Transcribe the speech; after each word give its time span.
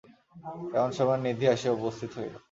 এমন 0.77 0.91
সময়ে 0.97 1.23
নিধি 1.25 1.45
আসিয়া 1.53 1.73
উপস্থিত 1.77 2.09
হইল। 2.17 2.33